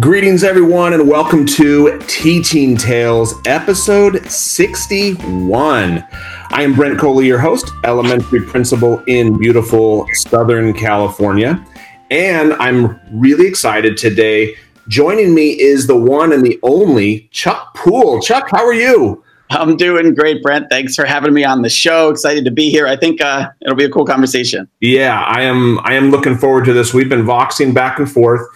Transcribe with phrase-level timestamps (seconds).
[0.00, 6.04] Greetings, everyone, and welcome to Teaching Tales, episode 61.
[6.50, 11.64] I am Brent Coley, your host, elementary principal in beautiful Southern California.
[12.10, 14.54] And I'm really excited today.
[14.86, 18.20] Joining me is the one and the only Chuck Poole.
[18.20, 19.24] Chuck, how are you?
[19.48, 20.68] I'm doing great, Brent.
[20.68, 22.10] Thanks for having me on the show.
[22.10, 22.86] Excited to be here.
[22.86, 24.68] I think uh, it'll be a cool conversation.
[24.80, 25.78] Yeah, I am.
[25.84, 26.92] I am looking forward to this.
[26.92, 28.46] We've been voxing back and forth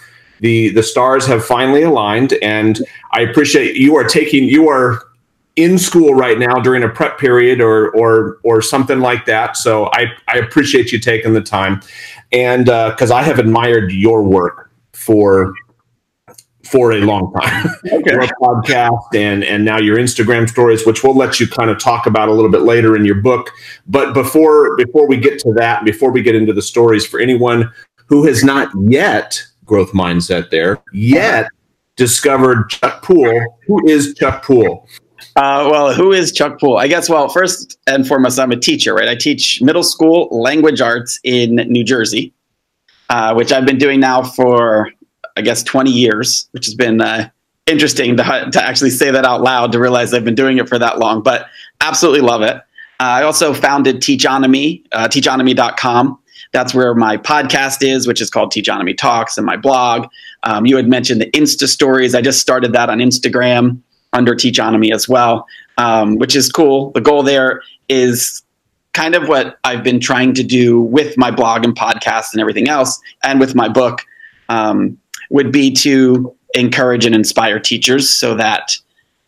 [0.40, 2.80] the the stars have finally aligned and
[3.12, 5.02] i appreciate you are taking you are
[5.56, 9.56] in school right now during a prep period or or or something like that.
[9.56, 11.80] So i i appreciate you taking the time.
[12.32, 15.54] And because uh, i have admired your work for
[16.64, 17.66] for a long time.
[17.92, 18.12] Okay.
[18.12, 22.06] your podcast and and now your instagram stories which we'll let you kind of talk
[22.06, 23.50] about a little bit later in your book.
[23.86, 27.72] But before before we get to that before we get into the stories for anyone
[28.06, 31.48] who has not yet growth mindset there, yet
[31.94, 33.58] discovered Chuck Poole.
[33.68, 34.86] Who is Chuck Poole?
[35.36, 36.76] Uh, well, who is Chuck Poole?
[36.76, 39.08] I guess, well, first and foremost, I'm a teacher, right?
[39.08, 42.34] I teach middle school language arts in New Jersey,
[43.10, 44.90] uh, which I've been doing now for,
[45.36, 47.30] I guess, 20 years, which has been uh,
[47.66, 50.80] interesting to, to actually say that out loud to realize I've been doing it for
[50.80, 51.46] that long, but
[51.80, 52.56] absolutely love it.
[52.56, 56.18] Uh, I also founded Teachonomy, uh, teachonomy.com,
[56.52, 60.08] that's where my podcast is, which is called Teachonomy Talks, and my blog.
[60.42, 62.14] Um, you had mentioned the Insta stories.
[62.14, 63.80] I just started that on Instagram
[64.12, 65.46] under Teachonomy as well,
[65.78, 66.90] um, which is cool.
[66.90, 68.42] The goal there is
[68.92, 72.68] kind of what I've been trying to do with my blog and podcast and everything
[72.68, 74.04] else, and with my book,
[74.48, 74.98] um,
[75.30, 78.76] would be to encourage and inspire teachers so that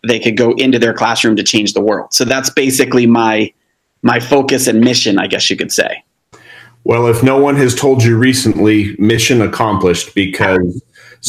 [0.06, 2.12] they could go into their classroom to change the world.
[2.12, 3.52] So that's basically my
[4.02, 6.02] my focus and mission, I guess you could say.
[6.84, 10.82] Well, if no one has told you recently, mission accomplished because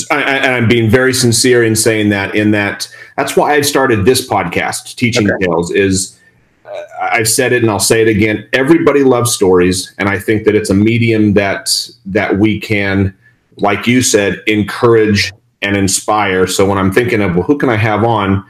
[0.09, 4.27] I, am being very sincere in saying that, in that that's why I started this
[4.27, 5.45] podcast, Teaching okay.
[5.45, 6.19] Tales, is
[6.65, 8.47] uh, I've said it and I'll say it again.
[8.53, 9.93] Everybody loves stories.
[9.99, 13.15] And I think that it's a medium that, that we can,
[13.57, 16.47] like you said, encourage and inspire.
[16.47, 18.43] So when I'm thinking of, well, who can I have on?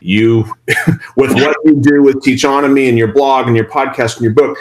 [0.00, 0.44] You,
[1.16, 4.58] with what you do with Teachonomy and your blog and your podcast and your book,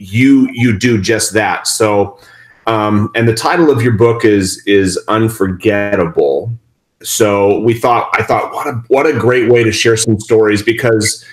[0.00, 1.66] you you do just that.
[1.66, 2.18] So,
[2.66, 6.50] um, and the title of your book is is unforgettable.
[7.02, 10.62] So we thought I thought what a what a great way to share some stories
[10.62, 11.24] because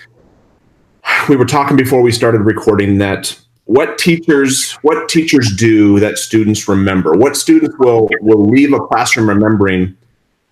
[1.29, 6.69] we were talking before we started recording that what teachers what teachers do that students
[6.69, 9.95] remember what students will will leave a classroom remembering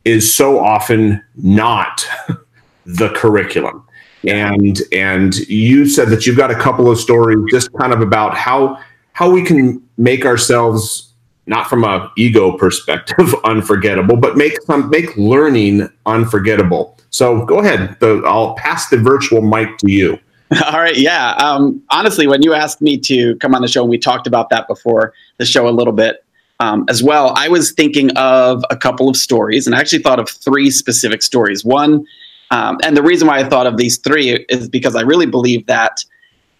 [0.03, 2.05] is so often not
[2.85, 3.84] the curriculum
[4.29, 8.35] and and you said that you've got a couple of stories just kind of about
[8.35, 8.77] how
[9.13, 11.13] how we can make ourselves
[11.47, 16.97] not from a ego perspective unforgettable but make some make learning unforgettable.
[17.09, 17.97] So go ahead.
[17.99, 20.19] The, i'll pass the virtual mic to you.
[20.65, 20.97] All right.
[20.97, 21.31] Yeah.
[21.35, 24.49] Um, honestly when you asked me to come on the show and we talked about
[24.49, 26.23] that before the show a little bit
[26.61, 30.19] um, as well i was thinking of a couple of stories and i actually thought
[30.19, 31.65] of three specific stories.
[31.65, 32.05] One
[32.55, 35.65] um, and the reason why I thought of these three is because I really believe
[35.65, 36.05] that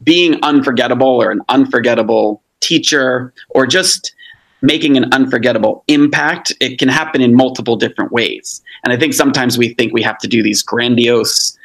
[0.03, 4.13] being unforgettable or an unforgettable teacher or just
[4.61, 8.61] making an unforgettable impact, it can happen in multiple different ways.
[8.83, 11.57] And I think sometimes we think we have to do these grandiose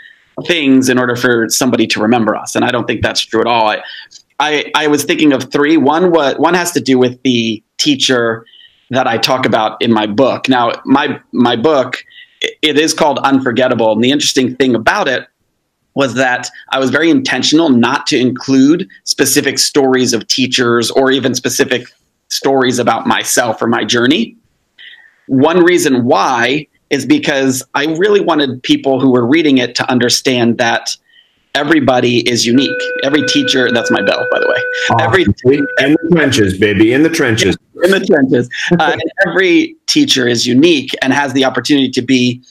[0.47, 2.55] things in order for somebody to remember us.
[2.55, 3.69] And I don't think that's true at all.
[3.69, 3.83] I,
[4.39, 5.77] I, I was thinking of three.
[5.77, 8.47] One, what, one has to do with the teacher
[8.91, 10.49] that I talk about in my book.
[10.49, 12.05] Now, my, my book
[12.41, 13.93] it is called Unforgettable.
[13.93, 15.27] And the interesting thing about it
[15.95, 21.35] was that I was very intentional not to include specific stories of teachers or even
[21.35, 21.89] specific
[22.29, 24.37] stories about myself or my journey.
[25.27, 30.59] One reason why is because I really wanted people who were reading it to understand
[30.59, 30.97] that
[31.55, 32.81] everybody is unique.
[33.03, 34.57] Every teacher, that's my bell, by the way.
[34.91, 35.01] Awesome.
[35.01, 37.57] Every in the trenches, baby, in the trenches.
[37.83, 38.49] in the trenches.
[38.79, 38.97] Uh,
[39.27, 42.43] every teacher is unique and has the opportunity to be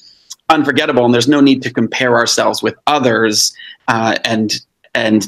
[0.50, 3.54] unforgettable, and there's no need to compare ourselves with others
[3.88, 4.60] uh, and
[4.94, 5.28] and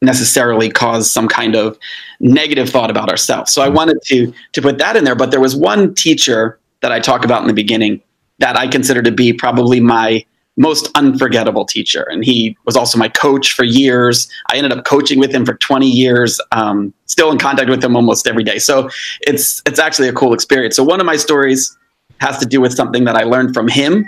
[0.00, 1.76] necessarily cause some kind of
[2.20, 3.50] negative thought about ourselves.
[3.52, 5.16] So I wanted to to put that in there.
[5.16, 8.00] But there was one teacher that I talk about in the beginning
[8.38, 10.24] that I consider to be probably my
[10.58, 12.02] most unforgettable teacher.
[12.10, 14.28] And he was also my coach for years.
[14.52, 17.94] I ended up coaching with him for 20 years, um, still in contact with him
[17.94, 18.58] almost every day.
[18.58, 18.90] So
[19.20, 20.74] it's, it's actually a cool experience.
[20.74, 21.76] So one of my stories
[22.20, 24.04] has to do with something that I learned from him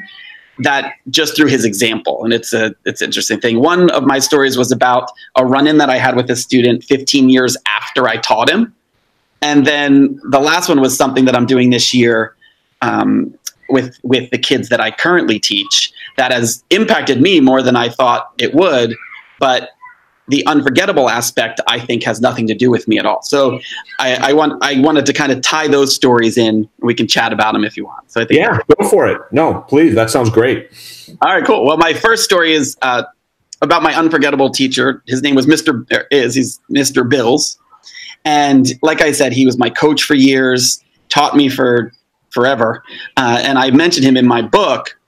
[0.59, 2.25] that just through his example.
[2.25, 3.61] And it's a, it's an interesting thing.
[3.61, 7.31] One of my stories was about a run-in that I had with a student 15
[7.31, 8.75] years after I taught him.
[9.41, 12.35] And then the last one was something that I'm doing this year
[12.83, 13.35] um,
[13.71, 17.89] with with the kids that I currently teach that has impacted me more than I
[17.89, 18.95] thought it would.
[19.39, 19.71] But
[20.31, 23.23] the unforgettable aspect, I think, has nothing to do with me at all.
[23.23, 23.59] So
[23.99, 26.69] I, I want I wanted to kind of tie those stories in.
[26.79, 28.11] We can chat about them if you want.
[28.11, 29.21] So I think yeah, go for it.
[29.33, 30.71] No, please, that sounds great.
[31.21, 31.65] All right, cool.
[31.65, 33.03] Well, my first story is uh,
[33.61, 35.03] about my unforgettable teacher.
[35.07, 35.85] His name was Mr.
[35.93, 37.09] Er, is he's Mr.
[37.09, 37.59] Bills,
[38.25, 41.93] and like I said, he was my coach for years, taught me for
[42.31, 42.83] forever,
[43.17, 44.99] uh, and I mentioned him in my book.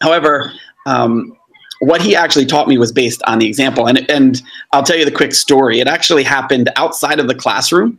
[0.00, 0.52] However,
[0.86, 1.36] um,
[1.80, 3.86] what he actually taught me was based on the example.
[3.86, 4.40] And, and
[4.72, 5.80] I'll tell you the quick story.
[5.80, 7.98] It actually happened outside of the classroom,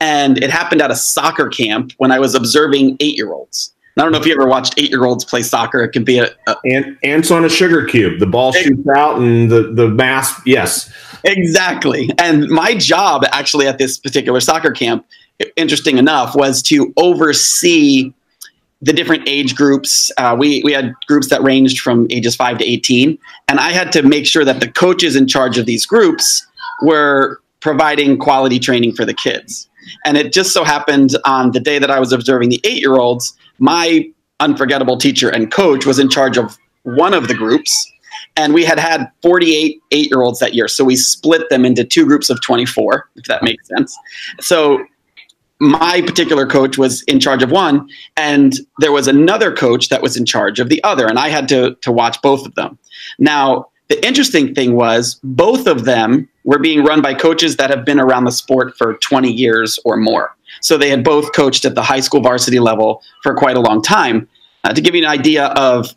[0.00, 3.74] and it happened at a soccer camp when I was observing eight year olds.
[3.96, 5.82] I don't know if you ever watched eight year olds play soccer.
[5.82, 8.20] It can be a, a Ant, ants on a sugar cube.
[8.20, 10.40] The ball shoots out, and the the mass.
[10.46, 10.92] Yes,
[11.24, 12.08] exactly.
[12.18, 15.04] And my job actually at this particular soccer camp,
[15.56, 18.12] interesting enough, was to oversee
[18.80, 20.10] the different age groups.
[20.18, 23.18] Uh, we we had groups that ranged from ages five to eighteen,
[23.48, 26.46] and I had to make sure that the coaches in charge of these groups
[26.82, 29.68] were providing quality training for the kids.
[30.04, 32.96] And it just so happened on the day that I was observing the eight year
[32.96, 34.08] olds, my
[34.40, 37.92] unforgettable teacher and coach was in charge of one of the groups.
[38.36, 40.68] And we had had 48 eight year olds that year.
[40.68, 43.96] So we split them into two groups of 24, if that makes sense.
[44.40, 44.84] So
[45.60, 50.16] my particular coach was in charge of one and there was another coach that was
[50.16, 52.78] in charge of the other and i had to to watch both of them.
[53.18, 57.84] Now the interesting thing was both of them were being run by coaches that have
[57.84, 60.36] been around the sport for 20 years or more.
[60.60, 63.82] So they had both coached at the high school varsity level for quite a long
[63.82, 64.28] time.
[64.64, 65.94] Uh, to give you an idea of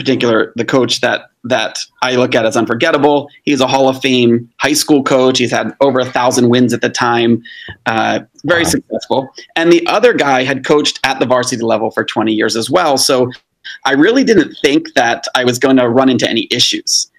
[0.00, 3.30] particular the coach that that I look at as unforgettable.
[3.44, 5.38] He's a Hall of Fame high school coach.
[5.38, 7.42] He's had over a thousand wins at the time,
[7.86, 8.68] uh, very wow.
[8.68, 9.28] successful.
[9.56, 12.98] And the other guy had coached at the varsity level for 20 years as well.
[12.98, 13.30] So
[13.84, 17.10] I really didn't think that I was going to run into any issues.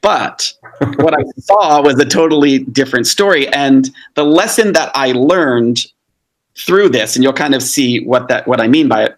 [0.00, 0.52] But
[0.96, 3.48] what I saw was a totally different story.
[3.48, 5.84] And the lesson that I learned
[6.56, 9.16] through this, and you'll kind of see what that what I mean by it,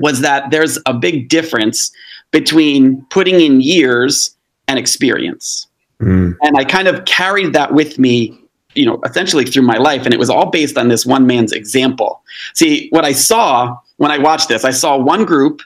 [0.00, 1.90] was that there's a big difference
[2.34, 4.36] between putting in years
[4.66, 5.68] and experience.
[6.00, 6.36] Mm.
[6.42, 8.36] And I kind of carried that with me,
[8.74, 10.04] you know, essentially through my life.
[10.04, 12.20] And it was all based on this one man's example.
[12.54, 15.62] See, what I saw when I watched this, I saw one group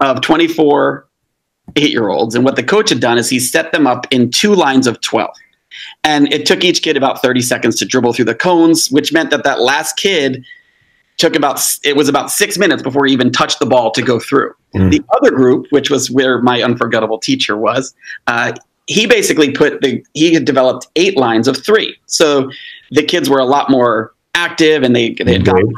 [0.00, 1.06] of 24
[1.76, 2.34] eight year olds.
[2.34, 5.00] And what the coach had done is he set them up in two lines of
[5.00, 5.30] 12.
[6.04, 9.30] And it took each kid about 30 seconds to dribble through the cones, which meant
[9.30, 10.44] that that last kid
[11.20, 14.18] took about it was about six minutes before he even touched the ball to go
[14.18, 14.52] through.
[14.74, 14.90] Mm.
[14.90, 17.94] The other group, which was where my unforgettable teacher was,
[18.26, 18.52] uh,
[18.86, 21.96] he basically put the he had developed eight lines of three.
[22.06, 22.50] So
[22.90, 25.70] the kids were a lot more active and they they had gotten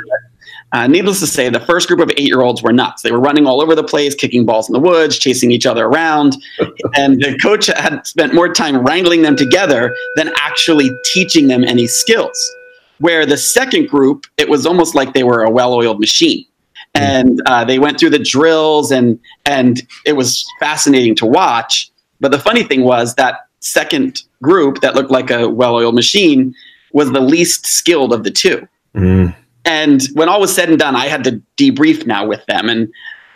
[0.72, 3.02] uh, needless to say, the first group of eight year olds were nuts.
[3.02, 5.84] They were running all over the place, kicking balls in the woods, chasing each other
[5.84, 6.36] around.
[6.96, 11.86] and the coach had spent more time wrangling them together than actually teaching them any
[11.86, 12.56] skills.
[13.02, 16.46] Where the second group, it was almost like they were a well-oiled machine,
[16.94, 21.90] and uh, they went through the drills, and and it was fascinating to watch.
[22.20, 26.54] But the funny thing was that second group that looked like a well-oiled machine
[26.92, 28.68] was the least skilled of the two.
[28.94, 29.34] Mm.
[29.64, 32.88] And when all was said and done, I had to debrief now with them, and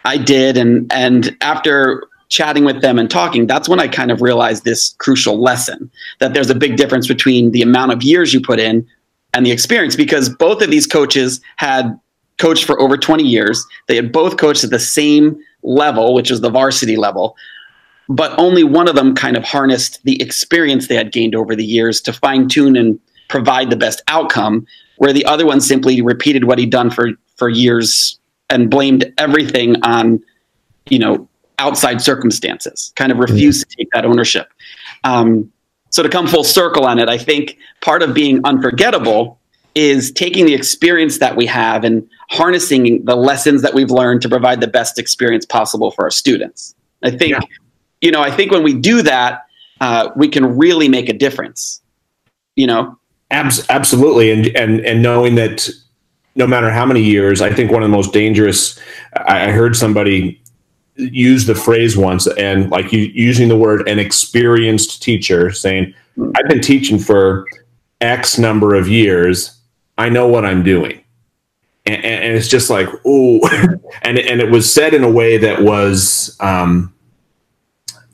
[0.05, 0.57] I did.
[0.57, 4.95] And and after chatting with them and talking, that's when I kind of realized this
[4.99, 5.91] crucial lesson
[6.21, 8.87] that there's a big difference between the amount of years you put in
[9.37, 12.01] and the experience because both of these coaches had
[12.39, 13.67] coached for over 20 years.
[13.87, 17.37] They had both coached at the same level, which was the varsity level.
[18.09, 21.65] But only one of them kind of harnessed the experience they had gained over the
[21.65, 24.67] years to fine tune and provide the best outcome,
[24.97, 29.77] where the other one simply repeated what he'd done for, for years and blamed everything
[29.83, 30.23] on,
[30.89, 31.29] you know,
[31.59, 33.71] outside circumstances, kind of refused mm-hmm.
[33.71, 34.49] to take that ownership.
[35.05, 35.53] Um,
[35.97, 39.41] so to come full circle on it, I think part of being unforgettable
[39.75, 44.29] is taking the experience that we have and harnessing the lessons that we've learned to
[44.29, 46.75] provide the best experience possible for our students.
[47.03, 47.41] I think, yeah.
[48.03, 49.47] you know, I think when we do that,
[49.81, 51.81] uh, we can really make a difference.
[52.57, 52.99] You know,
[53.31, 55.67] Abs- absolutely, and and and knowing that
[56.35, 58.79] no matter how many years, I think one of the most dangerous.
[59.15, 60.43] I, I heard somebody
[60.97, 65.95] used the phrase once and like you using the word an experienced teacher saying
[66.37, 67.47] i've been teaching for
[68.01, 69.59] x number of years.
[69.99, 71.03] I know what i'm doing.
[71.87, 73.41] And, and it's just like oh
[74.03, 76.93] and, and it was said in a way that was um,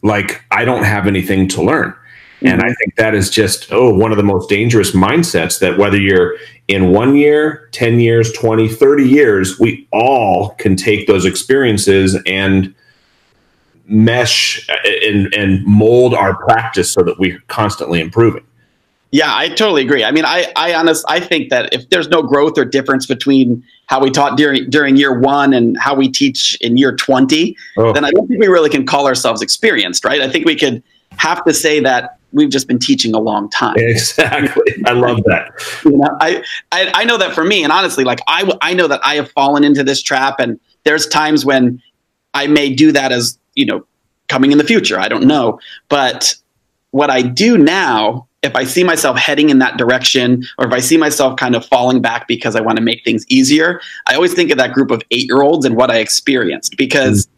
[0.02, 1.94] like i don't have anything to learn.
[2.44, 5.98] And I think that is just, oh, one of the most dangerous mindsets that whether
[5.98, 6.36] you're
[6.68, 12.74] in one year, 10 years, 20, 30 years, we all can take those experiences and
[13.86, 18.44] mesh uh, and, and mold our practice so that we're constantly improving.
[19.10, 20.04] Yeah, I totally agree.
[20.04, 23.62] I mean, I, I honest, I think that if there's no growth or difference between
[23.86, 27.92] how we taught during during year one and how we teach in year 20, oh.
[27.92, 30.22] then I don't think we really can call ourselves experienced, right?
[30.22, 30.82] I think we could
[31.18, 33.76] have to say that we've just been teaching a long time.
[33.92, 34.82] Exactly.
[34.86, 35.50] I love that.
[35.84, 38.88] you know, I, I, I know that for me, and honestly, like I, I know
[38.88, 41.82] that I have fallen into this trap, and there's times when
[42.34, 43.86] I may do that as you know,
[44.28, 44.98] coming in the future.
[44.98, 46.34] I don't know, but
[46.90, 50.80] what I do now if I see myself heading in that direction, or if I
[50.80, 54.34] see myself kind of falling back because I want to make things easier, I always
[54.34, 57.30] think of that group of eight year olds and what I experienced because mm.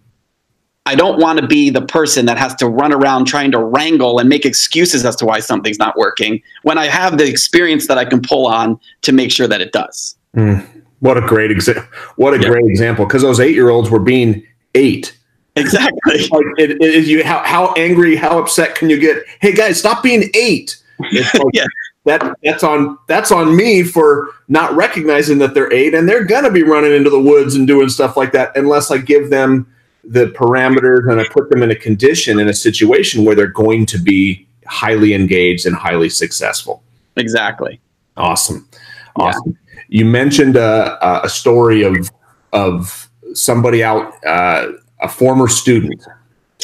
[0.87, 4.19] I don't want to be the person that has to run around trying to wrangle
[4.19, 7.97] and make excuses as to why something's not working when I have the experience that
[7.97, 10.17] I can pull on to make sure that it does.
[10.37, 10.67] Mm.
[11.01, 11.85] What a great example!
[12.17, 12.49] What a yeah.
[12.49, 13.07] great example!
[13.07, 15.17] Because those eight year olds were being eight
[15.57, 16.29] Exactly.
[16.33, 19.25] like it, it, you, how, how angry, how upset can you get?
[19.41, 20.81] Hey guys, stop being eight.
[21.13, 21.67] Like, yeah.
[22.05, 26.51] That that's on that's on me for not recognizing that they're eight and they're gonna
[26.51, 29.67] be running into the woods and doing stuff like that unless I give them
[30.07, 33.87] the parameters and I put them in a condition in a situation where they're going
[33.87, 36.83] to be highly engaged and highly successful.
[37.17, 37.81] Exactly.
[38.17, 38.69] Awesome.
[39.17, 39.43] Awesome.
[39.47, 39.81] Yeah.
[39.89, 42.11] You mentioned a, a story of
[42.53, 44.69] of somebody out, uh,
[45.01, 46.05] a former student.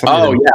[0.07, 0.51] oh yeah,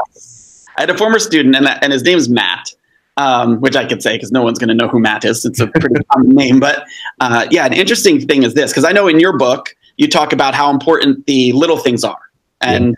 [0.77, 2.69] I had a former student, and and his name's Matt
[3.17, 5.45] um, which I could say because no one's going to know who Matt is.
[5.45, 6.59] It's a pretty common name.
[6.59, 6.85] But
[7.19, 10.33] uh, yeah, an interesting thing is this because I know in your book you talk
[10.33, 12.19] about how important the little things are.
[12.65, 12.95] And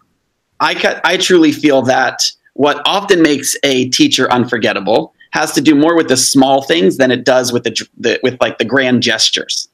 [0.61, 0.99] yeah.
[1.03, 5.95] I, I truly feel that what often makes a teacher unforgettable has to do more
[5.95, 9.69] with the small things than it does with the, the with like the grand gestures.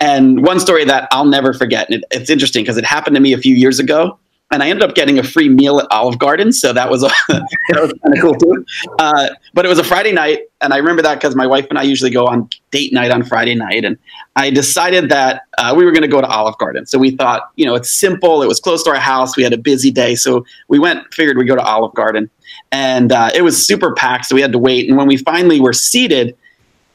[0.00, 3.20] And one story that I'll never forget, and it, it's interesting because it happened to
[3.20, 4.18] me a few years ago
[4.54, 7.42] and I ended up getting a free meal at Olive Garden, so that was, was
[7.72, 8.64] kind of cool too.
[9.00, 11.78] Uh, but it was a Friday night, and I remember that because my wife and
[11.78, 13.98] I usually go on date night on Friday night, and
[14.36, 16.86] I decided that uh, we were going to go to Olive Garden.
[16.86, 18.44] So we thought, you know, it's simple.
[18.44, 19.36] It was close to our house.
[19.36, 21.12] We had a busy day, so we went.
[21.12, 22.30] Figured we'd go to Olive Garden,
[22.70, 24.88] and uh, it was super packed, so we had to wait.
[24.88, 26.36] And when we finally were seated,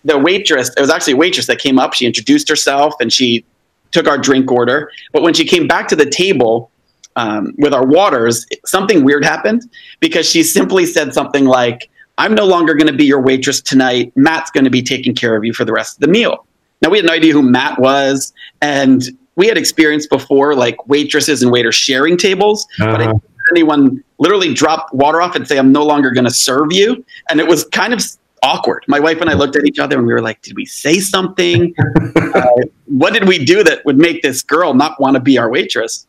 [0.06, 1.94] the waitress, it was actually a waitress that came up.
[1.94, 3.44] She introduced herself, and she
[3.92, 4.90] took our drink order.
[5.12, 6.72] But when she came back to the table
[7.20, 12.46] um, with our waters, something weird happened because she simply said something like, I'm no
[12.46, 14.14] longer going to be your waitress tonight.
[14.16, 16.46] Matt's going to be taking care of you for the rest of the meal.
[16.82, 18.34] Now, we had no idea who Matt was.
[18.62, 19.04] And
[19.36, 23.14] we had experienced before like waitresses and waiters sharing tables, uh-huh.
[23.14, 23.22] but
[23.52, 27.04] anyone literally drop water off and say, I'm no longer going to serve you.
[27.30, 28.02] And it was kind of
[28.44, 28.86] awkward.
[28.88, 31.00] My wife and I looked at each other and we were like, did we say
[31.00, 31.74] something?
[32.16, 32.44] uh,
[32.86, 36.08] what did we do that would make this girl not want to be our waitress?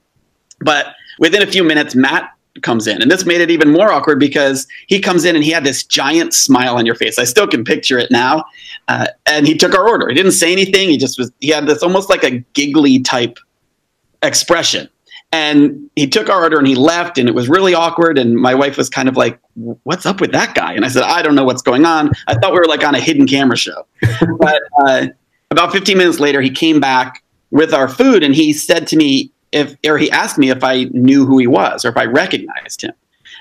[0.60, 3.00] But within a few minutes, Matt comes in.
[3.00, 5.84] And this made it even more awkward because he comes in and he had this
[5.84, 7.18] giant smile on your face.
[7.18, 8.44] I still can picture it now.
[8.88, 10.08] Uh, and he took our order.
[10.08, 10.88] He didn't say anything.
[10.88, 13.38] He just was, he had this almost like a giggly type
[14.22, 14.88] expression.
[15.32, 18.18] And he took our order and he left, and it was really awkward.
[18.18, 19.38] And my wife was kind of like,
[19.84, 20.72] What's up with that guy?
[20.72, 22.10] And I said, I don't know what's going on.
[22.26, 23.86] I thought we were like on a hidden camera show.
[24.38, 25.06] but uh,
[25.52, 27.22] about 15 minutes later, he came back
[27.52, 30.84] with our food and he said to me, if or he asked me if I
[30.92, 32.92] knew who he was or if I recognized him.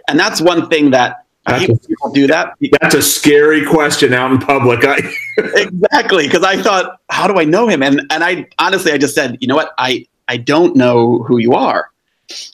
[0.08, 2.56] And that's one thing that I hate people do that.
[2.82, 4.84] That's a scary question out in public.
[4.84, 5.00] I
[5.38, 7.82] exactly because I thought, how do I know him?
[7.82, 11.38] And and I honestly, I just said, you know what, I I don't know who
[11.38, 11.89] you are.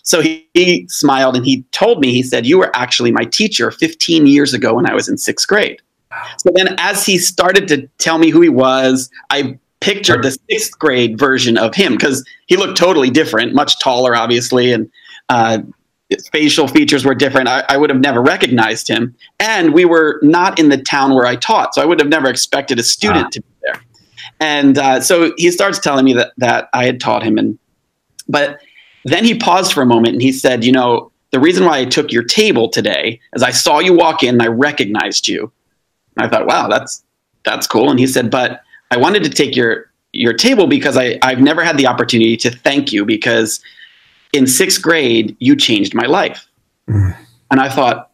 [0.04, 3.72] So he, he smiled and he told me, he said, you were actually my teacher
[3.72, 5.82] 15 years ago when I was in sixth grade.
[6.38, 10.80] So then, as he started to tell me who he was, I pictured the sixth
[10.80, 14.89] grade version of him because he looked totally different, much taller, obviously, and
[15.30, 15.60] uh,
[16.32, 17.48] facial features were different.
[17.48, 19.15] I, I, would have never recognized him.
[19.39, 22.27] And we were not in the town where I taught, so I would have never
[22.27, 23.30] expected a student ah.
[23.30, 23.82] to be there.
[24.39, 27.58] And uh, so he starts telling me that that I had taught him, and
[28.27, 28.60] but
[29.04, 31.86] then he paused for a moment and he said, "You know, the reason why I
[31.86, 35.51] took your table today is I saw you walk in and I recognized you."
[36.18, 37.04] And I thought, "Wow, that's
[37.44, 38.62] that's cool." And he said, "But."
[38.96, 42.50] I wanted to take your your table because I, I've never had the opportunity to
[42.50, 43.60] thank you because
[44.32, 46.48] in sixth grade you changed my life.
[46.88, 47.14] Mm.
[47.52, 48.12] And I thought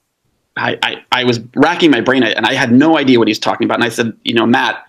[0.58, 3.40] I, I, I was racking my brain and I had no idea what he was
[3.40, 3.76] talking about.
[3.76, 4.84] And I said, you know, Matt,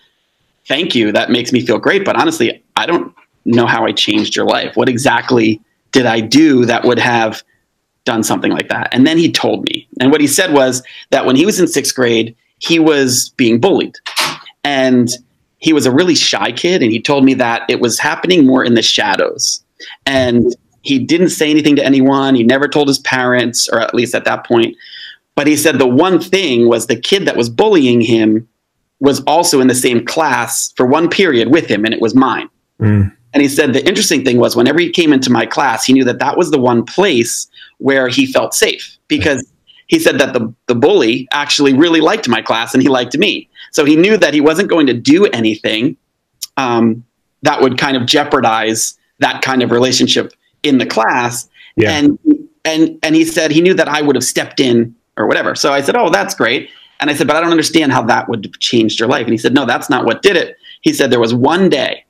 [0.67, 1.13] thank you.
[1.13, 2.07] That makes me feel great.
[2.07, 4.75] But honestly, I don't know how I changed your life.
[4.75, 5.61] What exactly
[5.93, 7.43] did I do that would have
[8.05, 8.89] done something like that?
[8.93, 9.87] And then he told me.
[10.01, 13.61] And what he said was that when he was in sixth grade, he was being
[13.61, 13.97] bullied.
[14.65, 15.11] And
[15.63, 16.83] he was a really shy kid.
[16.83, 19.65] And he told me that it was happening more in the shadows.
[20.05, 22.35] And he didn't say anything to anyone.
[22.35, 24.77] He never told his parents, or at least at that point.
[25.37, 28.47] But he said the one thing was the kid that was bullying him
[28.99, 32.49] was also in the same class for one period with him, and it was mine.
[32.81, 33.17] Mm.
[33.33, 36.05] And he said the interesting thing was whenever he came into my class, he knew
[36.05, 39.51] that that was the one place where he felt safe because
[39.87, 43.49] he said that the, the bully actually really liked my class and he liked me.
[43.73, 45.97] So he knew that he wasn't going to do anything
[46.57, 47.05] um,
[47.43, 51.49] that would kind of jeopardize that kind of relationship in the class.
[51.77, 51.91] Yeah.
[51.91, 52.19] And
[52.65, 55.55] and and he said he knew that I would have stepped in or whatever.
[55.55, 58.29] So I said, "Oh, that's great." And I said, "But I don't understand how that
[58.29, 60.93] would have changed your life." And he said, "No, that's not what did it." He
[60.93, 62.05] said there was one day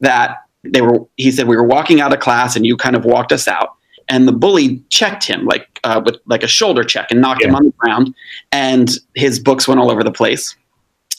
[0.00, 3.04] that they were he said we were walking out of class and you kind of
[3.04, 3.74] walked us out
[4.08, 7.48] and the bully checked him like uh, with like a shoulder check and knocked yeah.
[7.48, 8.14] him on the ground
[8.52, 10.56] and his books went all over the place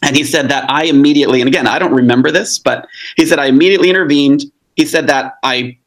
[0.04, 2.88] and he said that i immediately and again i don't remember this but
[3.18, 4.44] he said i immediately intervened.
[4.76, 5.78] He said that i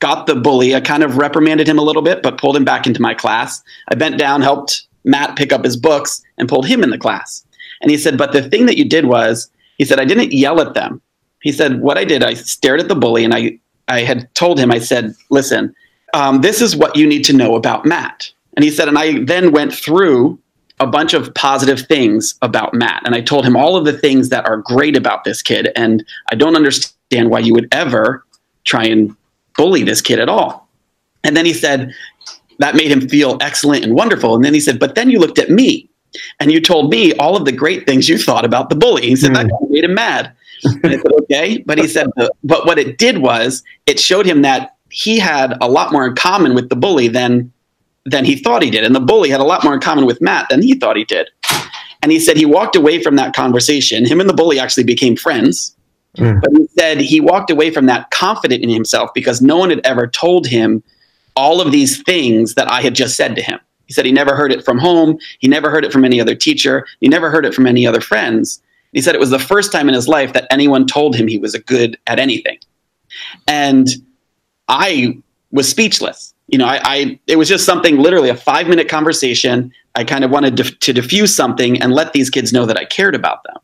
[0.00, 0.74] got the bully.
[0.74, 3.62] I kind of reprimanded him a little bit but pulled him back into my class.
[3.88, 7.44] I bent down helped matt pick up his books and pulled him in the class.
[7.80, 10.60] And he said but the thing that you did was he said i didn't yell
[10.60, 11.00] at them.
[11.42, 13.58] He said what i did i stared at the bully and i
[13.88, 15.74] i had told him i said listen
[16.14, 18.30] um, this is what you need to know about Matt.
[18.56, 20.38] And he said, and I then went through
[20.80, 23.02] a bunch of positive things about Matt.
[23.04, 25.70] And I told him all of the things that are great about this kid.
[25.76, 28.24] And I don't understand why you would ever
[28.64, 29.14] try and
[29.56, 30.68] bully this kid at all.
[31.22, 31.94] And then he said,
[32.58, 34.34] that made him feel excellent and wonderful.
[34.34, 35.88] And then he said, but then you looked at me
[36.40, 39.02] and you told me all of the great things you thought about the bully.
[39.02, 39.34] He said, mm.
[39.34, 40.32] that made him mad.
[40.64, 41.58] And I said, okay.
[41.58, 45.68] But he said, but what it did was it showed him that he had a
[45.68, 47.52] lot more in common with the bully than
[48.06, 50.20] than he thought he did, and the bully had a lot more in common with
[50.20, 51.30] Matt than he thought he did.
[52.02, 54.04] And he said he walked away from that conversation.
[54.04, 55.74] Him and the bully actually became friends.
[56.18, 56.40] Mm.
[56.40, 59.80] But he said he walked away from that confident in himself because no one had
[59.84, 60.82] ever told him
[61.34, 63.58] all of these things that I had just said to him.
[63.86, 65.18] He said he never heard it from home.
[65.38, 66.86] He never heard it from any other teacher.
[67.00, 68.62] He never heard it from any other friends.
[68.92, 71.38] He said it was the first time in his life that anyone told him he
[71.38, 72.58] was a good at anything.
[73.48, 73.88] And
[74.68, 75.18] I
[75.50, 76.33] was speechless.
[76.48, 79.72] You know, I, I, it was just something literally a five minute conversation.
[79.94, 82.84] I kind of wanted to, to diffuse something and let these kids know that I
[82.84, 83.56] cared about them.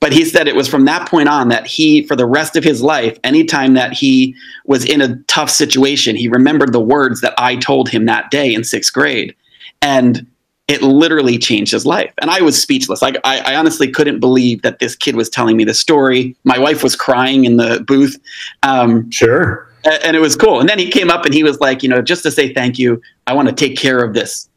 [0.00, 2.64] But he said it was from that point on that he, for the rest of
[2.64, 4.34] his life, anytime that he
[4.66, 8.52] was in a tough situation, he remembered the words that I told him that day
[8.52, 9.34] in sixth grade.
[9.80, 10.26] And
[10.66, 12.12] it literally changed his life.
[12.20, 13.02] And I was speechless.
[13.02, 16.36] I, I, I, honestly couldn't believe that this kid was telling me the story.
[16.44, 18.18] My wife was crying in the booth.
[18.62, 20.60] Um, sure and it was cool.
[20.60, 22.78] And then he came up and he was like, you know, just to say thank
[22.78, 24.48] you, I want to take care of this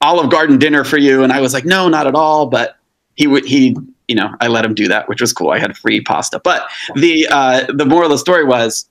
[0.00, 1.22] Olive Garden dinner for you.
[1.22, 2.46] And I was like, no, not at all.
[2.46, 2.76] But
[3.16, 3.76] he would he,
[4.08, 5.50] you know, I let him do that, which was cool.
[5.50, 6.40] I had free pasta.
[6.42, 8.88] But the uh, the moral of the story was,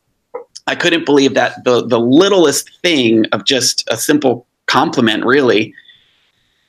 [0.67, 5.73] I couldn't believe that the the littlest thing of just a simple compliment really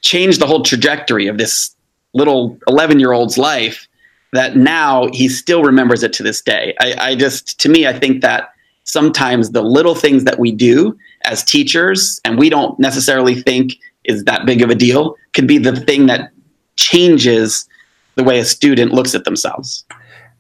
[0.01, 1.75] changed the whole trajectory of this
[2.15, 3.87] little 11 year old's life
[4.33, 6.75] that now he still remembers it to this day.
[6.81, 8.53] I, I just, to me, I think that
[8.85, 14.25] sometimes the little things that we do as teachers and we don't necessarily think is
[14.25, 16.31] that big of a deal could be the thing that
[16.77, 17.69] changes
[18.17, 19.85] the way a student looks at themselves.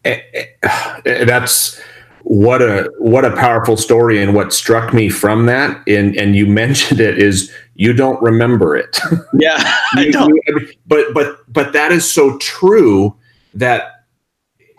[0.04, 0.20] Eh,
[0.62, 1.80] eh, that's
[2.22, 6.46] what a what a powerful story and what struck me from that and and you
[6.62, 8.98] mentioned it is you don't remember it
[9.38, 9.56] yeah
[9.94, 10.38] I don't.
[10.86, 13.16] but but but that is so true
[13.54, 14.04] that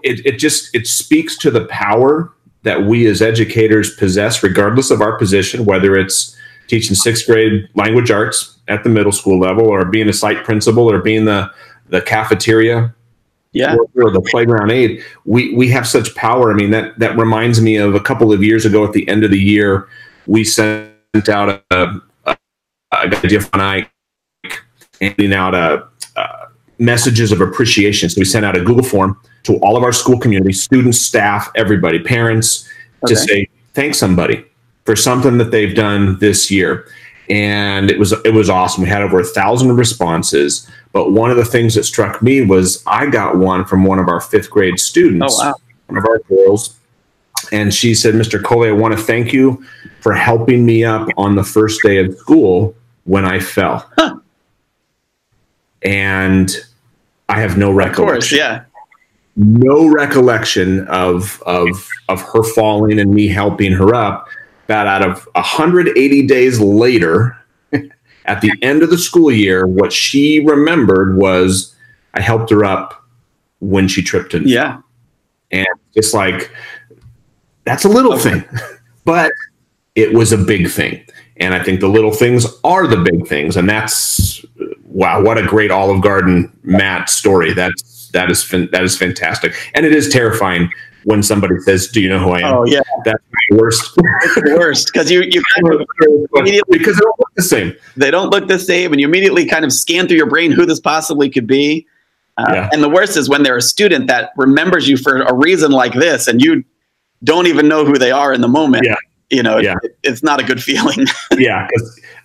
[0.03, 2.31] it, it just it speaks to the power
[2.63, 6.35] that we as educators possess, regardless of our position, whether it's
[6.67, 10.89] teaching sixth grade language arts at the middle school level, or being a site principal,
[10.89, 11.51] or being the
[11.89, 12.93] the cafeteria
[13.53, 13.75] yeah.
[13.95, 15.03] or the playground aide.
[15.25, 16.51] We we have such power.
[16.51, 19.23] I mean that that reminds me of a couple of years ago at the end
[19.23, 19.87] of the year,
[20.27, 20.93] we sent
[21.29, 22.37] out a, a,
[22.91, 23.89] a Jeff and I
[25.01, 26.47] handing out a, a
[26.79, 28.09] messages of appreciation.
[28.09, 31.49] So we sent out a Google form to all of our school community, students, staff,
[31.55, 32.67] everybody, parents,
[33.03, 33.13] okay.
[33.13, 34.45] to say thank somebody
[34.85, 36.87] for something that they've done this year.
[37.29, 38.83] And it was it was awesome.
[38.83, 40.69] We had over a thousand responses.
[40.91, 44.09] But one of the things that struck me was I got one from one of
[44.09, 45.55] our fifth grade students, oh, wow.
[45.87, 46.77] one of our girls.
[47.53, 48.43] And she said, Mr.
[48.43, 49.63] Coley, I want to thank you
[50.01, 52.75] for helping me up on the first day of school
[53.05, 53.89] when I fell.
[53.97, 54.17] Huh.
[55.81, 56.53] And
[57.29, 58.03] I have no recollection.
[58.03, 58.63] Of course, yeah
[59.35, 64.27] no recollection of of of her falling and me helping her up.
[64.67, 67.37] That out of 180 days later,
[68.25, 71.75] at the end of the school year, what she remembered was
[72.13, 73.03] I helped her up
[73.59, 74.79] when she tripped and Yeah.
[75.51, 76.51] and it's like
[77.65, 78.43] that's a little thing,
[79.05, 79.31] but
[79.95, 81.03] it was a big thing.
[81.37, 84.43] And I think the little things are the big things, and that's
[84.85, 87.53] wow, what a great Olive Garden Matt story.
[87.53, 87.81] That's
[88.13, 90.69] that is fan- that is fantastic, and it is terrifying
[91.03, 93.97] when somebody says, "Do you know who I am?" Oh yeah, That's my worst
[94.45, 95.87] worst because you you kind of
[96.35, 97.73] immediately because they don't look the same.
[97.97, 100.65] they don't look the same, and you immediately kind of scan through your brain who
[100.65, 101.85] this possibly could be.
[102.37, 102.69] Uh, Yeah.
[102.71, 105.93] And the worst is when they're a student that remembers you for a reason like
[105.93, 106.63] this, and you
[107.23, 108.85] don't even know who they are in the moment.
[108.85, 108.95] Yeah.
[109.29, 109.75] You know, Yeah.
[109.83, 111.07] it, it's not a good feeling.
[111.37, 111.67] yeah,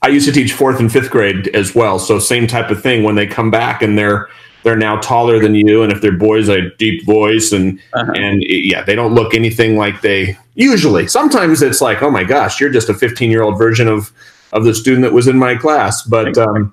[0.02, 1.98] I used to teach fourth and fifth grade as well.
[1.98, 4.28] So same type of thing when they come back and they're
[4.66, 8.12] they're now taller than you, and if they're boys, a deep voice, and Uh-huh.
[8.16, 11.06] and yeah, they don't look anything like they usually.
[11.06, 14.10] Sometimes it's like, oh my gosh, you're just a 15 year old version of
[14.52, 16.02] of the student that was in my class.
[16.02, 16.72] But um,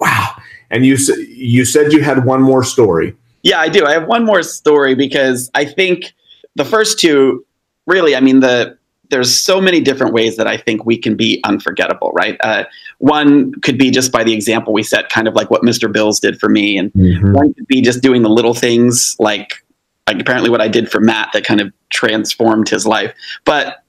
[0.00, 0.34] wow,
[0.70, 0.96] and you
[1.28, 3.14] you said you had one more story.
[3.42, 3.84] Yeah, I do.
[3.84, 6.14] I have one more story because I think
[6.56, 7.44] the first two
[7.86, 8.78] really, I mean, the
[9.10, 12.38] there's so many different ways that I think we can be unforgettable, right?
[12.42, 12.64] Uh,
[13.00, 15.90] one could be just by the example we set, kind of like what Mr.
[15.90, 16.92] Bills did for me, and
[17.34, 19.64] one could be just doing the little things like
[20.06, 23.14] like apparently what I did for Matt that kind of transformed his life.
[23.44, 23.84] But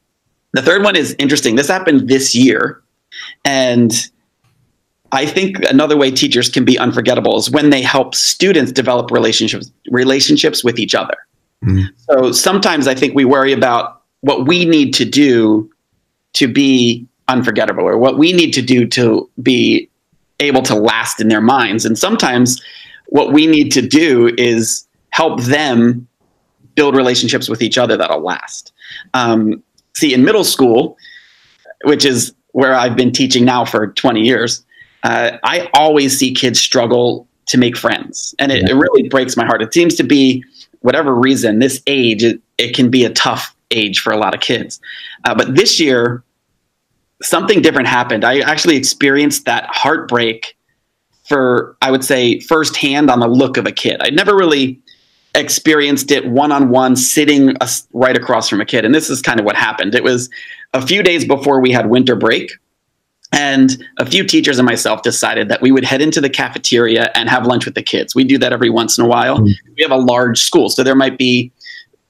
[0.53, 1.55] the third one is interesting.
[1.55, 2.81] This happened this year,
[3.43, 3.91] and
[5.11, 9.71] I think another way teachers can be unforgettable is when they help students develop relationships
[9.89, 11.17] relationships with each other.
[11.65, 11.89] Mhm.
[12.09, 15.69] So sometimes I think we worry about what we need to do
[16.33, 19.89] to be unforgettable or what we need to do to be
[20.39, 21.85] able to last in their minds.
[21.85, 22.61] And sometimes
[23.07, 26.07] what we need to do is help them
[26.75, 28.73] build relationships with each other that'll last.
[29.13, 29.63] Um,
[29.93, 30.97] see, in middle school,
[31.83, 34.65] which is where I've been teaching now for 20 years,
[35.03, 38.35] uh, I always see kids struggle to make friends.
[38.39, 39.61] And it, it really breaks my heart.
[39.61, 40.43] It seems to be,
[40.81, 44.41] whatever reason, this age, it, it can be a tough age for a lot of
[44.41, 44.79] kids.
[45.25, 46.23] Uh, but this year,
[47.21, 48.23] something different happened.
[48.23, 50.55] I actually experienced that heartbreak
[51.27, 54.01] for, I would say, firsthand on the look of a kid.
[54.01, 54.79] I'd never really
[55.35, 57.55] experienced it one on one, sitting
[57.93, 58.83] right across from a kid.
[58.83, 59.95] And this is kind of what happened.
[59.95, 60.29] It was
[60.73, 62.51] a few days before we had winter break.
[63.33, 67.29] And a few teachers and myself decided that we would head into the cafeteria and
[67.29, 68.13] have lunch with the kids.
[68.13, 69.39] We do that every once in a while.
[69.39, 69.53] Mm.
[69.77, 71.49] We have a large school, so there might be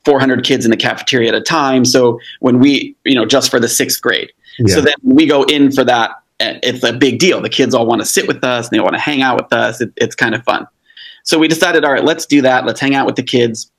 [0.04, 1.86] 400 kids in the cafeteria at a time.
[1.86, 4.32] So when we, you know, just for the sixth grade.
[4.67, 7.41] So then we go in for that, it's a big deal.
[7.41, 9.51] The kids all want to sit with us and they want to hang out with
[9.53, 9.81] us.
[9.81, 10.67] It, it's kind of fun.
[11.23, 12.65] So we decided, all right, let's do that.
[12.65, 13.71] Let's hang out with the kids.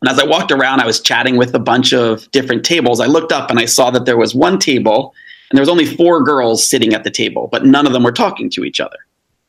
[0.00, 3.00] And as I walked around, I was chatting with a bunch of different tables.
[3.00, 5.14] I looked up and I saw that there was one table
[5.50, 8.12] and there was only four girls sitting at the table, but none of them were
[8.12, 8.98] talking to each other.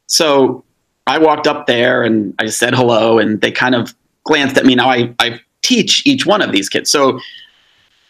[0.07, 0.63] So
[1.07, 4.75] I walked up there and I said hello, and they kind of glanced at me.
[4.75, 7.19] Now I, I teach each one of these kids, so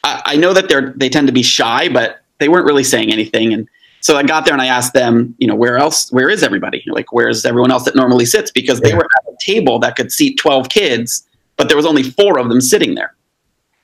[0.04, 3.12] I, I know that they're they tend to be shy, but they weren't really saying
[3.12, 3.54] anything.
[3.54, 3.68] And
[4.02, 6.12] so I got there and I asked them, you know, where else?
[6.12, 6.84] Where is everybody?
[6.88, 8.52] Like, where's everyone else that normally sits?
[8.52, 8.96] Because they Yeah.
[8.98, 11.24] were at a table that could seat twelve kids,
[11.58, 13.14] but there was only four of them sitting there.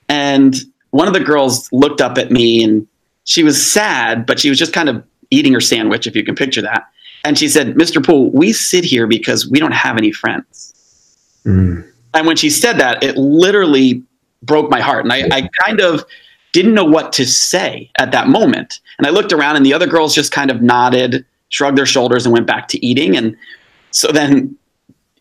[0.09, 0.55] And
[0.91, 2.87] one of the girls looked up at me and
[3.25, 6.35] she was sad, but she was just kind of eating her sandwich, if you can
[6.35, 6.87] picture that.
[7.25, 8.05] And she said, Mr.
[8.05, 10.73] Poole, we sit here because we don't have any friends.
[11.43, 11.83] Mm.
[12.13, 14.03] And when she said that, it literally
[14.43, 15.03] broke my heart.
[15.03, 16.05] And I, I kind of
[16.55, 18.79] didn't know what to say at that moment.
[18.97, 22.25] And I looked around, and the other girls just kind of nodded, shrugged their shoulders,
[22.25, 23.17] and went back to eating.
[23.17, 23.35] And
[23.91, 24.55] so then,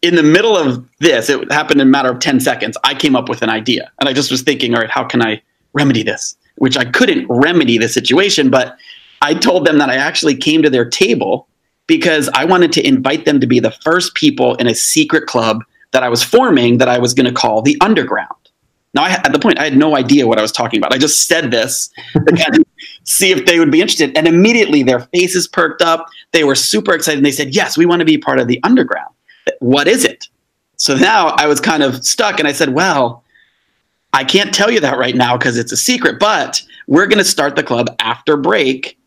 [0.00, 2.78] in the middle of this, it happened in a matter of 10 seconds.
[2.84, 3.90] I came up with an idea.
[3.98, 5.42] And I just was thinking, all right, how can I
[5.72, 6.36] remedy this?
[6.58, 8.76] Which I couldn't remedy the situation, but
[9.20, 11.48] I told them that I actually came to their table
[11.88, 15.64] because I wanted to invite them to be the first people in a secret club
[15.90, 18.43] that I was forming that I was going to call the Underground.
[18.94, 20.94] Now, I, at the point, I had no idea what I was talking about.
[20.94, 22.64] I just said this to kind of
[23.02, 24.16] see if they would be interested.
[24.16, 26.06] And immediately their faces perked up.
[26.32, 27.18] They were super excited.
[27.18, 29.12] And they said, Yes, we want to be part of the Underground.
[29.58, 30.28] What is it?
[30.76, 32.38] So now I was kind of stuck.
[32.38, 33.24] And I said, Well,
[34.12, 37.24] I can't tell you that right now because it's a secret, but we're going to
[37.24, 38.98] start the club after break.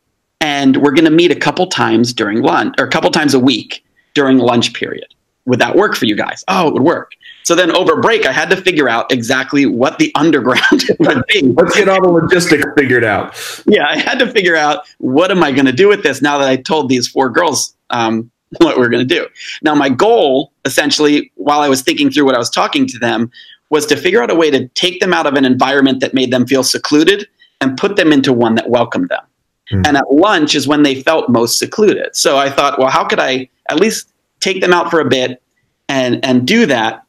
[0.41, 3.39] And we're going to meet a couple times during lunch or a couple times a
[3.39, 5.13] week during lunch period.
[5.47, 6.43] Would that work for you guys?
[6.49, 7.13] Oh, it would work.
[7.43, 11.41] So then over break, I had to figure out exactly what the underground would be.
[11.41, 13.35] Let's get all the logistics figured out.
[13.65, 16.37] Yeah, I had to figure out what am I going to do with this now
[16.37, 19.25] that I told these four girls um, what we are going to do.
[19.61, 23.31] Now, my goal, essentially, while I was thinking through what I was talking to them,
[23.69, 26.31] was to figure out a way to take them out of an environment that made
[26.31, 27.27] them feel secluded
[27.61, 29.23] and put them into one that welcomed them.
[29.69, 29.81] Hmm.
[29.85, 32.15] And at lunch is when they felt most secluded.
[32.15, 35.41] So I thought, well, how could I at least take them out for a bit,
[35.89, 37.03] and and do that.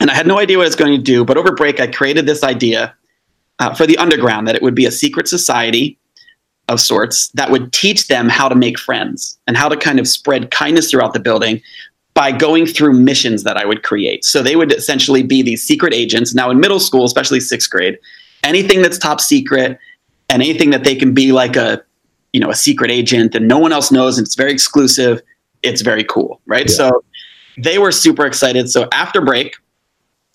[0.00, 2.26] And I had no idea what it's going to do, but over break I created
[2.26, 2.94] this idea
[3.58, 5.98] uh, for the underground that it would be a secret society
[6.68, 10.08] of sorts that would teach them how to make friends and how to kind of
[10.08, 11.60] spread kindness throughout the building
[12.12, 14.24] by going through missions that I would create.
[14.24, 16.34] So they would essentially be these secret agents.
[16.34, 17.98] Now in middle school, especially sixth grade,
[18.42, 19.78] anything that's top secret
[20.28, 21.82] and anything that they can be like a
[22.32, 25.22] you know a secret agent and no one else knows and it's very exclusive
[25.62, 26.68] it's very cool right?
[26.68, 26.76] Yeah.
[26.76, 27.04] so
[27.56, 28.70] they were super excited.
[28.70, 29.56] So after break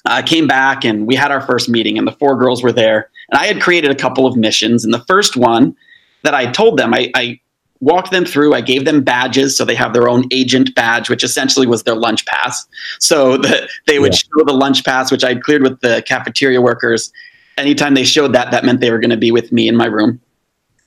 [0.05, 3.09] I came back and we had our first meeting and the four girls were there.
[3.29, 4.83] And i had created a couple of missions.
[4.83, 5.75] And the first one
[6.23, 7.39] that i told them i, I
[7.79, 9.55] walked them through i gave them badges.
[9.55, 12.65] So they have their own agent badge which essentially was their lunch pass.
[12.99, 14.17] So that they would yeah.
[14.17, 17.11] show the lunch pass which i cleared with the cafeteria workers.
[17.57, 19.85] Anytime they showed that, that meant they were going to be with me in my
[19.85, 20.19] room.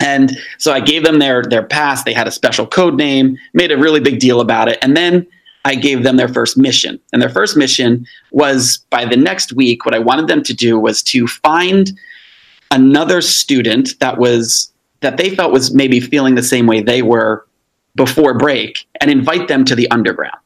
[0.01, 2.05] And so I gave them their their pass.
[2.05, 5.27] They had a special code name, made a really big deal about it, and then
[5.65, 7.01] I gave them their first mission.
[7.13, 9.87] And their first mission was by the next week.
[9.87, 11.93] What I wanted them to do was to find
[12.71, 17.47] another student that was that they felt was maybe feeling the same way they were
[17.95, 20.39] before break, and invite them to the underground.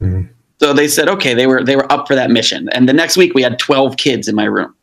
[0.00, 0.32] Mm-hmm.
[0.60, 2.68] So they said, okay, they were they were up for that mission.
[2.68, 4.74] And the next week we had twelve kids in my room.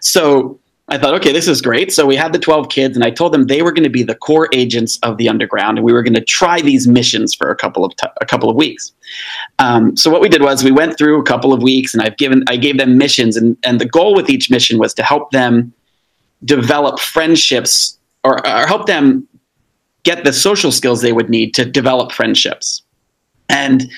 [0.00, 1.92] So I thought, okay, this is great.
[1.92, 4.02] So we had the 12 kids, and I told them they were going to be
[4.02, 7.50] the core agents of the underground, and we were going to try these missions for
[7.50, 8.92] a couple of t- a couple of weeks.
[9.58, 12.16] Um, so what we did was we went through a couple of weeks, and I've
[12.16, 15.30] given I gave them missions, and and the goal with each mission was to help
[15.30, 15.72] them
[16.44, 19.26] develop friendships or, or help them
[20.02, 22.82] get the social skills they would need to develop friendships.
[23.48, 23.88] And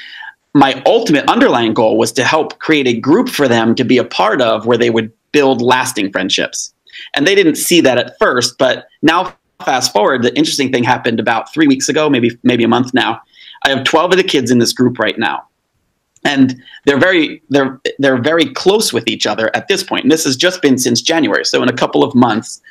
[0.52, 4.04] my ultimate underlying goal was to help create a group for them to be a
[4.04, 6.73] part of where they would build lasting friendships.
[7.14, 11.20] And they didn't see that at first, but now fast forward, the interesting thing happened
[11.20, 13.20] about three weeks ago, maybe maybe a month now.
[13.64, 15.46] I have 12 of the kids in this group right now.
[16.26, 20.04] And they're very they're they're very close with each other at this point.
[20.04, 21.44] And this has just been since January.
[21.44, 22.62] So in a couple of months,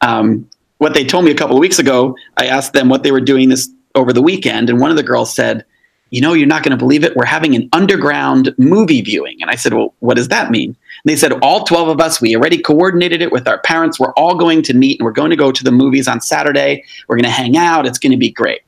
[0.00, 3.12] um, what they told me a couple of weeks ago, I asked them what they
[3.12, 5.64] were doing this over the weekend, and one of the girls said,
[6.10, 7.16] you know, you're not going to believe it.
[7.16, 9.40] We're having an underground movie viewing.
[9.40, 10.76] And I said, well, what does that mean?
[11.04, 13.98] They said, all 12 of us, we already coordinated it with our parents.
[13.98, 16.84] We're all going to meet and we're going to go to the movies on Saturday.
[17.08, 17.86] We're going to hang out.
[17.86, 18.60] It's going to be great.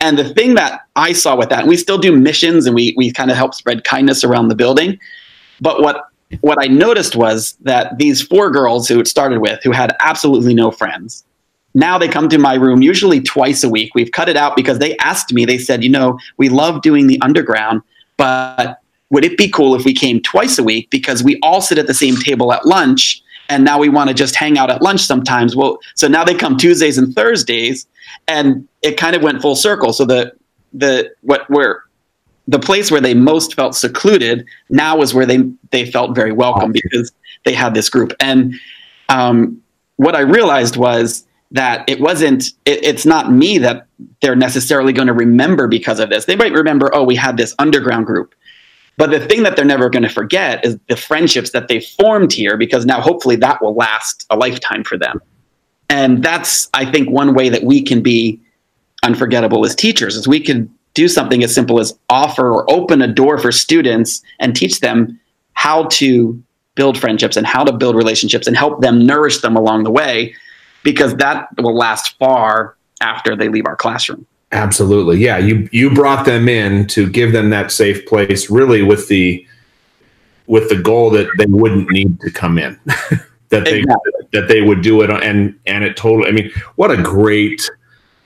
[0.00, 2.94] And the thing that I saw with that, and we still do missions and we,
[2.96, 4.98] we kind of help spread kindness around the building.
[5.60, 6.06] But what,
[6.40, 10.54] what I noticed was that these four girls who it started with, who had absolutely
[10.54, 11.24] no friends,
[11.74, 13.94] now they come to my room usually twice a week.
[13.94, 17.06] We've cut it out because they asked me, they said, you know, we love doing
[17.06, 17.82] the underground,
[18.16, 21.78] but would it be cool if we came twice a week because we all sit
[21.78, 24.82] at the same table at lunch and now we want to just hang out at
[24.82, 25.54] lunch sometimes.
[25.54, 27.86] Well, so now they come Tuesdays and Thursdays
[28.26, 29.92] and it kind of went full circle.
[29.92, 30.32] So the
[30.72, 31.84] the what where
[32.48, 35.38] the place where they most felt secluded now was where they
[35.70, 37.12] they felt very welcome because
[37.44, 38.12] they had this group.
[38.20, 38.54] And
[39.08, 39.62] um,
[39.96, 43.86] what I realized was that it wasn't it, it's not me that
[44.20, 47.54] they're necessarily going to remember because of this they might remember oh we had this
[47.60, 48.34] underground group
[48.96, 52.32] but the thing that they're never going to forget is the friendships that they formed
[52.32, 55.20] here because now hopefully that will last a lifetime for them
[55.88, 58.40] and that's i think one way that we can be
[59.02, 63.06] unforgettable as teachers is we can do something as simple as offer or open a
[63.06, 65.20] door for students and teach them
[65.52, 66.42] how to
[66.74, 70.34] build friendships and how to build relationships and help them nourish them along the way
[70.84, 74.26] because that will last far after they leave our classroom.
[74.52, 75.18] Absolutely.
[75.18, 79.44] Yeah, you you brought them in to give them that safe place really with the
[80.46, 82.78] with the goal that they wouldn't need to come in.
[83.48, 84.12] that they exactly.
[84.32, 87.68] that they would do it and and it totally I mean, what a great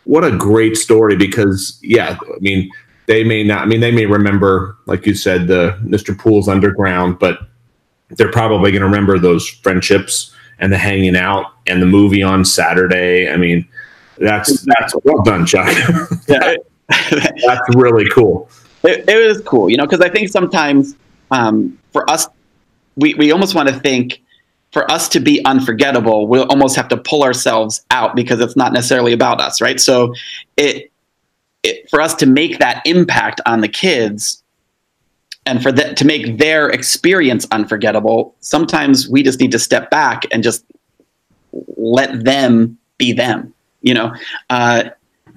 [0.04, 2.70] what a great story because yeah, I mean,
[3.06, 6.16] they may not I mean they may remember like you said the Mr.
[6.16, 7.38] Poole's underground, but
[8.10, 12.44] they're probably going to remember those friendships and the hanging out and the movie on
[12.44, 13.30] Saturday.
[13.30, 13.66] I mean,
[14.20, 15.74] that's that's well done, Chuck.
[16.28, 16.56] yeah,
[16.88, 18.48] that's really cool.
[18.82, 20.94] It, it was cool, you know, because I think sometimes
[21.30, 22.28] um, for us,
[22.96, 24.20] we we almost want to think
[24.72, 28.72] for us to be unforgettable, we'll almost have to pull ourselves out because it's not
[28.72, 29.80] necessarily about us, right?
[29.80, 30.14] So
[30.56, 30.92] it,
[31.62, 34.42] it for us to make that impact on the kids
[35.46, 40.24] and for that to make their experience unforgettable sometimes we just need to step back
[40.32, 40.64] and just
[41.76, 44.14] let them be them you know
[44.50, 44.84] uh,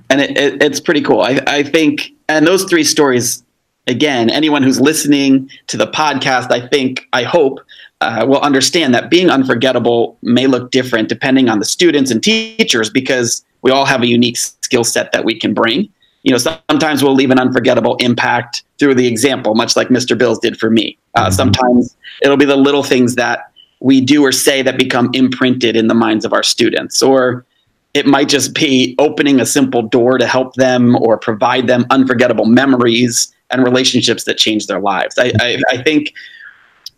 [0.09, 3.43] and it, it, it's pretty cool I, I think and those three stories
[3.87, 7.59] again anyone who's listening to the podcast i think i hope
[8.01, 12.89] uh, will understand that being unforgettable may look different depending on the students and teachers
[12.89, 15.89] because we all have a unique skill set that we can bring
[16.23, 20.17] you know, sometimes we'll leave an unforgettable impact through the example, much like Mr.
[20.17, 20.97] Bills did for me.
[21.15, 21.33] Uh, mm-hmm.
[21.33, 23.51] Sometimes it'll be the little things that
[23.81, 27.45] we do or say that become imprinted in the minds of our students, or
[27.93, 32.45] it might just be opening a simple door to help them or provide them unforgettable
[32.45, 35.15] memories and relationships that change their lives.
[35.19, 36.13] I, I, I think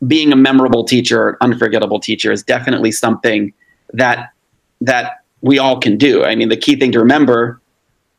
[0.08, 3.54] being a memorable teacher, unforgettable teacher, is definitely something
[3.94, 4.30] that
[4.82, 6.24] that we all can do.
[6.24, 7.62] I mean, the key thing to remember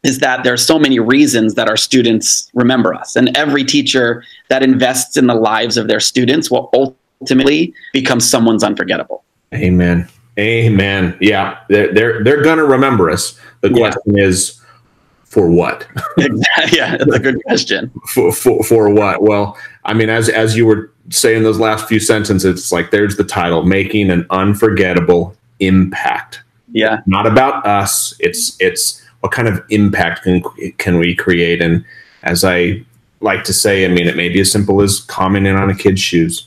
[0.02, 4.22] is that there are so many reasons that our students remember us, and every teacher
[4.48, 9.24] that invests in the lives of their students will ultimately become someone's unforgettable.
[9.54, 10.08] Amen.
[10.38, 11.16] Amen.
[11.20, 13.38] Yeah, they're they're, they're gonna remember us.
[13.62, 14.24] The question yeah.
[14.24, 14.60] is,
[15.24, 15.86] for what?
[16.72, 17.90] yeah, that's a good question.
[18.08, 19.22] for, for for what?
[19.22, 23.16] Well, I mean, as as you were saying those last few sentences, it's like there's
[23.16, 26.42] the title: making an unforgettable impact.
[26.72, 28.14] Yeah, not about us.
[28.18, 30.42] It's it's what kind of impact can
[30.76, 31.62] can we create?
[31.62, 31.82] And
[32.24, 32.84] as I
[33.20, 36.00] like to say, I mean, it may be as simple as commenting on a kid's
[36.00, 36.46] shoes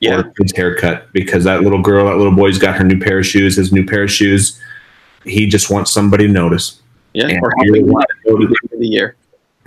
[0.00, 0.20] yeah.
[0.20, 3.26] or his haircut because that little girl, that little boy's got her new pair of
[3.26, 4.60] shoes, his new pair of shoes.
[5.24, 6.80] He just wants somebody to notice.
[7.12, 7.50] Yeah, and or
[8.78, 9.16] the year.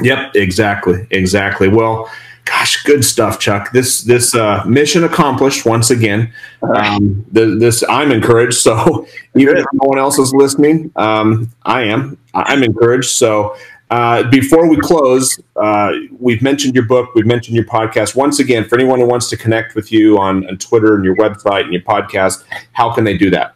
[0.01, 1.67] Yep, exactly, exactly.
[1.67, 2.09] Well,
[2.45, 3.71] gosh, good stuff, Chuck.
[3.71, 6.31] This this uh, mission accomplished once again.
[6.61, 8.57] Um, the, this I'm encouraged.
[8.57, 12.17] So even if no one else is listening, um, I am.
[12.33, 13.09] I'm encouraged.
[13.09, 13.55] So
[13.89, 18.15] uh, before we close, uh, we've mentioned your book, we've mentioned your podcast.
[18.15, 21.15] Once again, for anyone who wants to connect with you on, on Twitter and your
[21.15, 23.56] website and your podcast, how can they do that?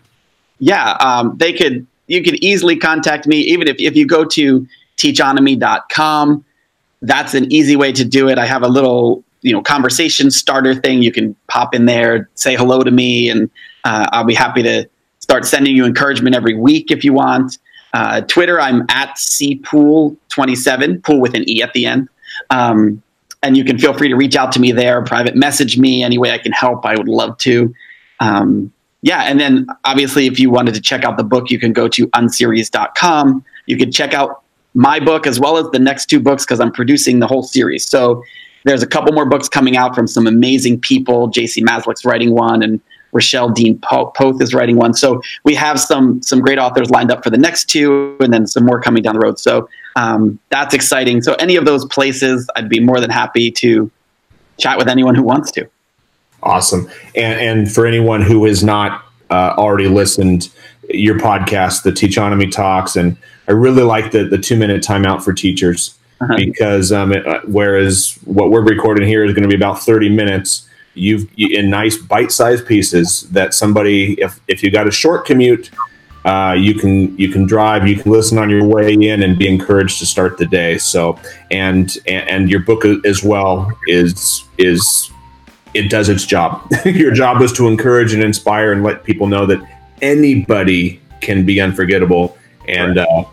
[0.59, 1.85] Yeah, um, they could.
[2.07, 4.67] You could easily contact me, even if, if you go to
[4.97, 6.43] teachonomy.com.
[7.01, 8.37] That's an easy way to do it.
[8.37, 11.03] I have a little you know conversation starter thing.
[11.03, 13.49] You can pop in there, say hello to me, and
[13.83, 17.57] uh, I'll be happy to start sending you encouragement every week if you want.
[17.93, 22.09] Uh, Twitter, I'm at cpool27, pool with an E at the end.
[22.49, 23.01] Um,
[23.43, 26.17] and you can feel free to reach out to me there, private message me any
[26.17, 26.85] way I can help.
[26.85, 27.73] I would love to.
[28.19, 31.73] Um, yeah, and then obviously, if you wanted to check out the book, you can
[31.73, 33.43] go to unseries.com.
[33.65, 36.71] You can check out my book as well as the next two books because I'm
[36.71, 37.87] producing the whole series.
[37.87, 38.23] So
[38.63, 41.29] there's a couple more books coming out from some amazing people.
[41.29, 42.79] JC Maslick's writing one, and
[43.13, 44.93] Rachelle Dene Poth is writing one.
[44.93, 48.47] So we have some some great authors lined up for the next two, and then
[48.47, 49.39] some more coming down the road.
[49.39, 51.21] So um, that's exciting.
[51.21, 53.89] So any of those places, I'd be more than happy to
[54.59, 55.67] chat with anyone who wants to.
[56.41, 56.89] Awesome.
[57.15, 60.49] And and for anyone who has not uh, already listened,
[60.89, 65.33] your podcast, the Teachonomy Talks, and I really like the the two minute timeout for
[65.33, 65.97] teachers.
[66.21, 66.35] Uh-huh.
[66.37, 70.07] Because um, it, uh, whereas what we're recording here is going to be about 30
[70.09, 75.25] minutes, you've you, in nice bite-sized pieces that somebody if if you got a short
[75.25, 75.71] commute
[76.25, 79.47] uh, you can you can drive you can listen on your way in and be
[79.47, 80.77] encouraged to start the day.
[80.77, 81.19] So
[81.51, 85.11] and and, and your book as well is is
[85.73, 86.71] it does its job.
[86.85, 89.59] Your job is to encourage and inspire and let people know that
[90.03, 92.37] anybody can be unforgettable.
[92.67, 93.25] And uh,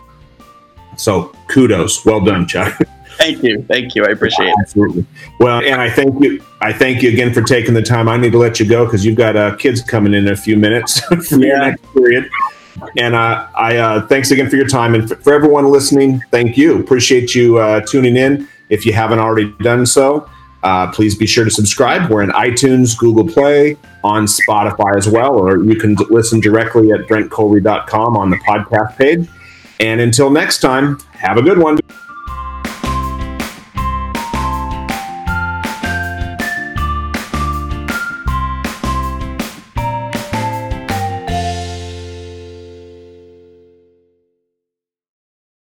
[0.96, 2.06] so kudos.
[2.06, 2.80] Well done chuck
[3.20, 3.62] Thank you.
[3.68, 4.06] Thank you.
[4.06, 4.54] I appreciate it.
[4.60, 5.04] Absolutely.
[5.38, 6.42] Well, and I thank you.
[6.62, 8.08] I thank you again for taking the time.
[8.08, 10.36] I need to let you go because you've got uh, kids coming in, in a
[10.36, 11.46] few minutes for yeah.
[11.46, 12.30] your next period.
[12.96, 16.22] And uh, I uh, thanks again for your time and for, for everyone listening.
[16.30, 16.80] Thank you.
[16.80, 18.48] Appreciate you uh, tuning in.
[18.70, 20.30] If you haven't already done so,
[20.62, 22.10] uh, please be sure to subscribe.
[22.10, 27.00] We're in iTunes, Google Play, on Spotify as well, or you can listen directly at
[27.00, 29.28] brentcolby.com on the podcast page.
[29.78, 31.78] And until next time, have a good one.